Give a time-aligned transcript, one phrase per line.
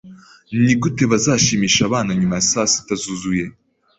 [0.63, 3.45] Nigute bazashimisha abana nyuma ya saa sita zuzuye?